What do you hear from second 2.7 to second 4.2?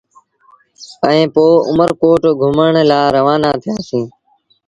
لآ روآنآ ٿيٚآسيٚݩ۔